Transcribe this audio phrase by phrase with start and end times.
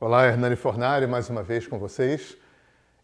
[0.00, 2.36] Olá, Hernani Fornari, mais uma vez com vocês.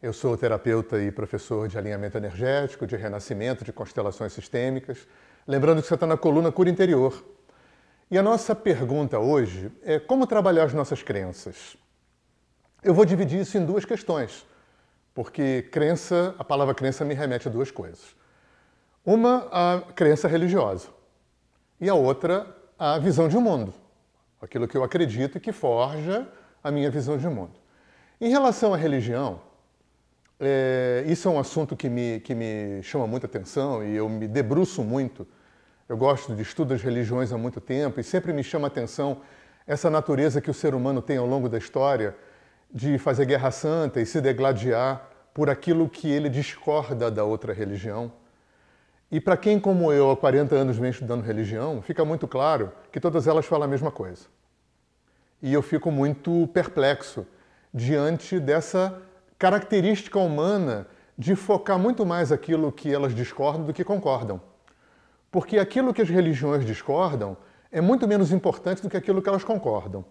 [0.00, 5.04] Eu sou terapeuta e professor de alinhamento energético, de renascimento, de constelações sistêmicas.
[5.44, 7.24] Lembrando que você está na coluna Cura Interior.
[8.08, 11.76] E a nossa pergunta hoje é como trabalhar as nossas crenças.
[12.80, 14.46] Eu vou dividir isso em duas questões,
[15.12, 18.14] porque crença, a palavra crença me remete a duas coisas.
[19.04, 20.90] Uma, a crença religiosa,
[21.80, 22.46] e a outra,
[22.78, 23.74] a visão de mundo,
[24.40, 26.28] aquilo que eu acredito e que forja
[26.64, 27.52] a minha visão de mundo.
[28.18, 29.38] Em relação à religião,
[30.40, 34.26] é, isso é um assunto que me, que me chama muita atenção e eu me
[34.26, 35.28] debruço muito.
[35.86, 39.20] Eu gosto de estudo das religiões há muito tempo e sempre me chama a atenção
[39.66, 42.16] essa natureza que o ser humano tem ao longo da história
[42.72, 48.10] de fazer guerra santa e se degladiar por aquilo que ele discorda da outra religião.
[49.10, 52.98] E para quem, como eu, há 40 anos vem estudando religião, fica muito claro que
[52.98, 54.26] todas elas falam a mesma coisa.
[55.44, 57.26] E eu fico muito perplexo
[57.70, 58.98] diante dessa
[59.38, 60.86] característica humana
[61.18, 64.40] de focar muito mais aquilo que elas discordam do que concordam.
[65.30, 67.36] Porque aquilo que as religiões discordam
[67.70, 70.02] é muito menos importante do que aquilo que elas concordam.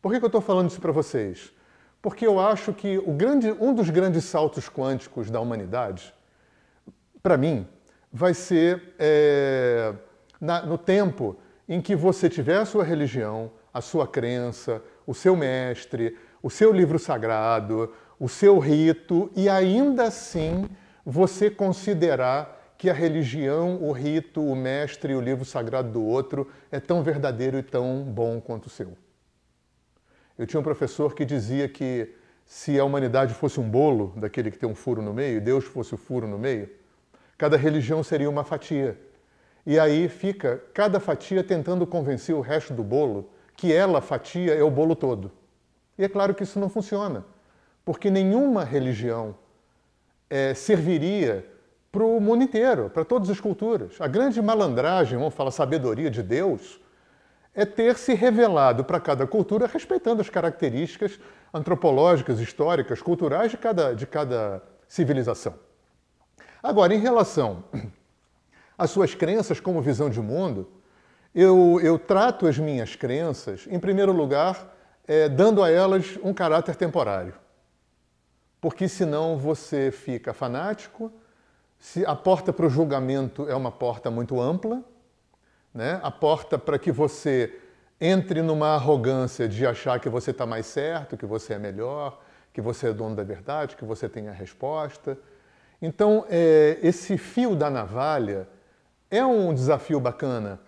[0.00, 1.52] Por que, eu estou falando isso para vocês?
[2.00, 6.14] Porque eu acho que grande, um dos grandes saltos quânticos da humanidade,
[7.20, 7.66] para mim,
[8.12, 9.92] vai ser é,
[10.40, 11.36] na, no tempo
[11.70, 16.72] em que você tiver a sua religião, a sua crença, o seu mestre, o seu
[16.72, 20.68] livro sagrado, o seu rito, e ainda assim
[21.06, 26.50] você considerar que a religião, o rito, o mestre e o livro sagrado do outro
[26.72, 28.98] é tão verdadeiro e tão bom quanto o seu.
[30.36, 32.12] Eu tinha um professor que dizia que
[32.44, 35.64] se a humanidade fosse um bolo, daquele que tem um furo no meio, e Deus
[35.66, 36.68] fosse o furo no meio,
[37.40, 39.00] Cada religião seria uma fatia.
[39.66, 44.62] E aí fica cada fatia tentando convencer o resto do bolo que ela, fatia, é
[44.62, 45.30] o bolo todo.
[45.98, 47.24] E é claro que isso não funciona,
[47.84, 49.34] porque nenhuma religião
[50.30, 51.46] é, serviria
[51.92, 54.00] para o mundo inteiro, para todas as culturas.
[54.00, 56.80] A grande malandragem, vamos falar sabedoria de Deus,
[57.54, 61.18] é ter se revelado para cada cultura respeitando as características
[61.52, 65.54] antropológicas, históricas, culturais de cada, de cada civilização.
[66.62, 67.64] Agora, em relação
[68.80, 70.66] às suas crenças como visão de mundo,
[71.34, 74.74] eu, eu trato as minhas crenças, em primeiro lugar,
[75.06, 77.34] é, dando a elas um caráter temporário.
[78.58, 81.12] Porque senão você fica fanático,
[81.78, 84.82] se a porta para o julgamento é uma porta muito ampla,
[85.74, 86.00] né?
[86.02, 87.54] a porta para que você
[88.00, 92.18] entre numa arrogância de achar que você está mais certo, que você é melhor,
[92.50, 95.18] que você é dono da verdade, que você tem a resposta.
[95.82, 98.48] Então, é, esse fio da navalha
[99.10, 100.60] é um desafio bacana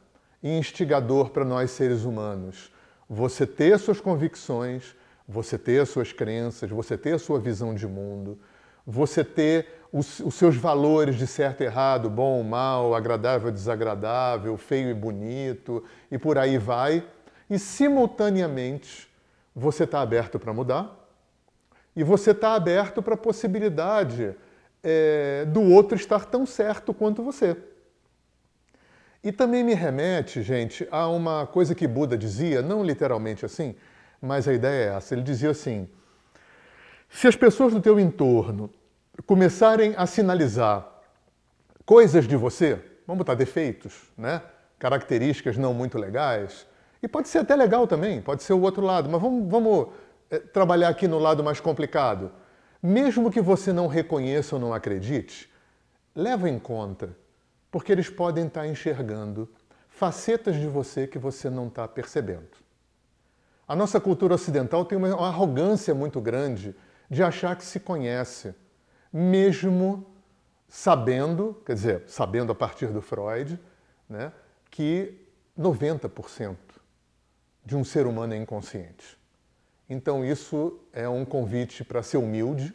[0.42, 2.72] e instigador para nós seres humanos.
[3.08, 4.96] Você ter suas convicções,
[5.28, 8.38] você ter as suas crenças, você ter a sua visão de mundo,
[8.84, 14.90] você ter os, os seus valores de certo e errado, bom, mal, agradável, desagradável, feio
[14.90, 17.06] e bonito, e por aí vai.
[17.48, 19.08] E simultaneamente
[19.54, 20.98] você está aberto para mudar
[21.94, 24.34] e você está aberto para a possibilidade
[24.82, 27.56] é, do outro estar tão certo quanto você.
[29.24, 33.76] E também me remete, gente, a uma coisa que Buda dizia, não literalmente assim,
[34.20, 35.14] mas a ideia é essa.
[35.14, 35.88] Ele dizia assim:
[37.08, 38.68] se as pessoas do teu entorno
[39.26, 40.88] começarem a sinalizar
[41.84, 44.42] coisas de você, vamos botar defeitos, né?
[44.78, 46.66] características não muito legais,
[47.00, 49.88] e pode ser até legal também, pode ser o outro lado, mas vamos, vamos
[50.28, 52.32] é, trabalhar aqui no lado mais complicado.
[52.82, 55.48] Mesmo que você não reconheça ou não acredite,
[56.14, 57.16] leva em conta,
[57.72, 59.48] porque eles podem estar enxergando
[59.88, 62.50] facetas de você que você não está percebendo.
[63.66, 66.76] A nossa cultura ocidental tem uma arrogância muito grande
[67.08, 68.54] de achar que se conhece,
[69.10, 70.06] mesmo
[70.68, 73.58] sabendo, quer dizer, sabendo a partir do Freud,
[74.08, 74.32] né,
[74.70, 75.18] que
[75.58, 76.56] 90%
[77.64, 79.18] de um ser humano é inconsciente.
[79.88, 82.74] Então, isso é um convite para ser humilde.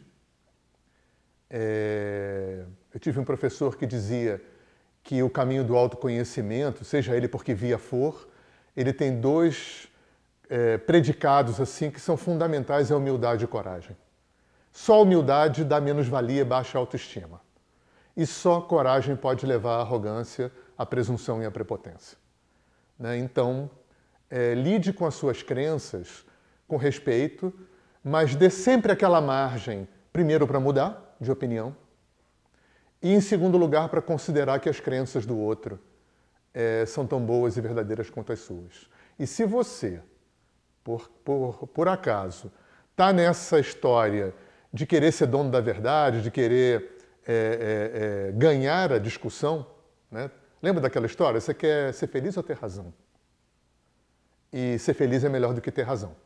[1.48, 2.64] É...
[2.92, 4.42] Eu tive um professor que dizia
[5.08, 8.28] que o caminho do autoconhecimento, seja ele porque via for,
[8.76, 9.88] ele tem dois
[10.50, 13.96] é, predicados assim que são fundamentais: é humildade e coragem.
[14.70, 17.40] Só humildade dá menos-valia e baixa autoestima.
[18.14, 22.18] E só coragem pode levar à arrogância, à presunção e à prepotência.
[22.98, 23.16] Né?
[23.16, 23.70] Então,
[24.28, 26.26] é, lide com as suas crenças
[26.66, 27.50] com respeito,
[28.04, 31.74] mas dê sempre aquela margem, primeiro, para mudar de opinião,
[33.02, 35.78] e em segundo lugar, para considerar que as crenças do outro
[36.52, 38.90] é, são tão boas e verdadeiras quanto as suas.
[39.18, 40.00] E se você,
[40.82, 42.50] por, por, por acaso,
[42.90, 44.34] está nessa história
[44.72, 49.66] de querer ser dono da verdade, de querer é, é, é, ganhar a discussão,
[50.10, 50.30] né?
[50.62, 51.40] lembra daquela história?
[51.40, 52.92] Você quer ser feliz ou ter razão?
[54.52, 56.16] E ser feliz é melhor do que ter razão.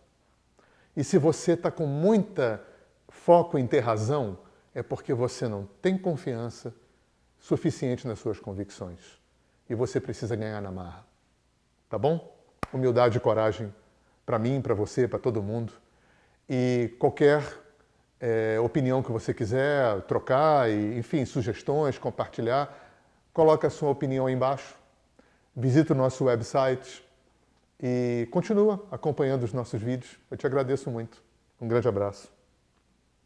[0.97, 2.63] E se você está com muita
[3.09, 4.39] foco em ter razão,
[4.75, 6.75] é porque você não tem confiança
[7.39, 9.21] suficiente nas suas convicções.
[9.69, 11.05] E você precisa ganhar na marra.
[11.89, 12.35] Tá bom?
[12.73, 13.73] Humildade e coragem
[14.25, 15.73] para mim, para você, para todo mundo.
[16.49, 17.43] E qualquer
[18.21, 22.73] é, opinião que você quiser trocar, e, enfim, sugestões, compartilhar,
[23.33, 24.77] coloque a sua opinião aí embaixo.
[25.55, 27.05] Visite o nosso website
[27.81, 30.19] e continua acompanhando os nossos vídeos.
[30.31, 31.23] Eu te agradeço muito.
[31.61, 32.42] Um grande abraço.